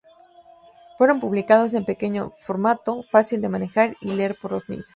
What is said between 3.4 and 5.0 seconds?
manejar y leer por los niños.